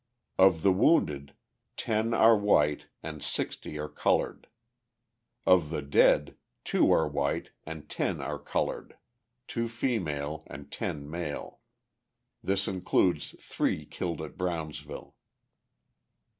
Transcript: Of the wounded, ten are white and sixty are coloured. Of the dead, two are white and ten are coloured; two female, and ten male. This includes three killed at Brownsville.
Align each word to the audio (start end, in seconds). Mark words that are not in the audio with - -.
Of 0.39 0.63
the 0.63 0.71
wounded, 0.71 1.35
ten 1.77 2.11
are 2.11 2.35
white 2.35 2.87
and 3.03 3.21
sixty 3.21 3.77
are 3.77 3.87
coloured. 3.87 4.47
Of 5.45 5.69
the 5.69 5.83
dead, 5.83 6.37
two 6.63 6.91
are 6.91 7.07
white 7.07 7.51
and 7.67 7.87
ten 7.87 8.19
are 8.19 8.39
coloured; 8.39 8.97
two 9.47 9.67
female, 9.67 10.41
and 10.47 10.71
ten 10.71 11.07
male. 11.07 11.59
This 12.43 12.67
includes 12.67 13.35
three 13.39 13.85
killed 13.85 14.21
at 14.21 14.39
Brownsville. 14.39 15.13